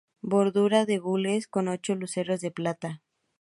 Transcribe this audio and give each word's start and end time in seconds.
Bordura 0.23 0.87
de 0.87 0.97
gules 0.97 1.47
con 1.47 1.67
ocho 1.67 1.93
luceros 1.93 2.41
de 2.41 2.49
plata. 2.49 3.03